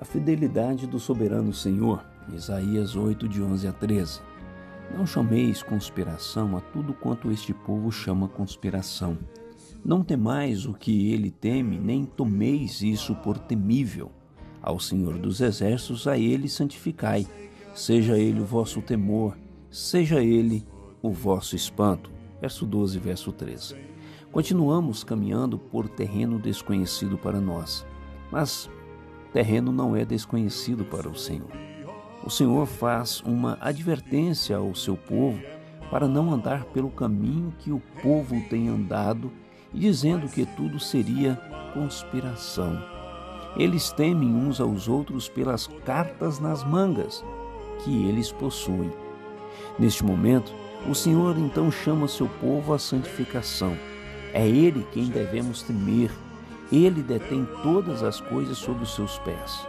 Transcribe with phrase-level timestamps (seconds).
[0.00, 4.20] A fidelidade do soberano Senhor, Isaías 8, de 11 a 13.
[4.96, 9.18] Não chameis conspiração a tudo quanto este povo chama conspiração.
[9.84, 14.12] Não temais o que ele teme, nem tomeis isso por temível.
[14.62, 17.26] Ao Senhor dos Exércitos, a ele santificai.
[17.74, 19.36] Seja ele o vosso temor,
[19.68, 20.64] seja ele
[21.02, 22.08] o vosso espanto.
[22.40, 23.74] Verso 12, verso 13.
[24.30, 27.84] Continuamos caminhando por terreno desconhecido para nós,
[28.30, 28.70] mas
[29.32, 31.50] terreno não é desconhecido para o Senhor.
[32.24, 35.40] O Senhor faz uma advertência ao seu povo
[35.90, 39.32] para não andar pelo caminho que o povo tem andado
[39.72, 41.40] dizendo que tudo seria
[41.72, 42.82] conspiração.
[43.56, 47.24] Eles temem uns aos outros pelas cartas nas mangas
[47.84, 48.92] que eles possuem.
[49.78, 50.52] Neste momento,
[50.88, 53.76] o Senhor então chama seu povo à santificação.
[54.32, 56.10] É Ele quem devemos temer
[56.70, 59.66] ele detém todas as coisas sob os seus pés.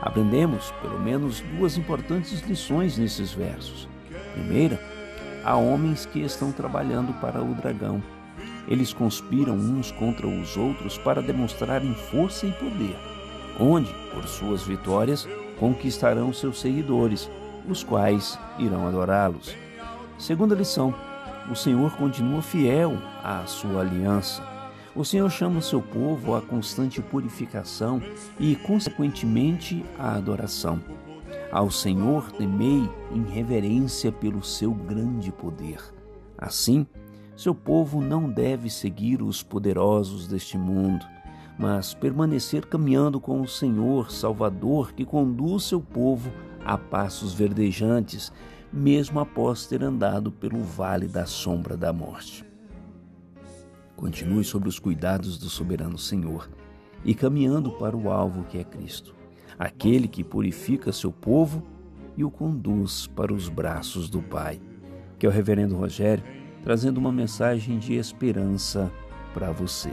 [0.00, 3.88] Aprendemos pelo menos duas importantes lições nesses versos.
[4.32, 4.80] Primeira,
[5.44, 8.02] há homens que estão trabalhando para o dragão.
[8.66, 12.96] Eles conspiram uns contra os outros para demonstrarem força e poder,
[13.60, 15.28] onde, por suas vitórias,
[15.58, 17.30] conquistarão seus seguidores,
[17.68, 19.54] os quais irão adorá-los.
[20.18, 20.94] Segunda lição:
[21.50, 24.51] o Senhor continua fiel à sua aliança.
[24.94, 28.02] O Senhor chama o seu povo à constante purificação
[28.38, 30.82] e, consequentemente, à adoração.
[31.50, 35.80] Ao Senhor temei em reverência pelo seu grande poder.
[36.36, 36.86] Assim,
[37.34, 41.06] seu povo não deve seguir os poderosos deste mundo,
[41.58, 46.30] mas permanecer caminhando com o Senhor Salvador que conduz seu povo
[46.62, 48.30] a passos verdejantes,
[48.70, 52.51] mesmo após ter andado pelo vale da sombra da morte.
[54.02, 56.50] Continue sobre os cuidados do soberano Senhor
[57.04, 59.14] e caminhando para o alvo que é Cristo,
[59.56, 61.62] aquele que purifica seu povo
[62.16, 64.60] e o conduz para os braços do Pai.
[65.20, 66.24] Que é o Reverendo Rogério
[66.64, 68.90] trazendo uma mensagem de esperança
[69.32, 69.92] para você.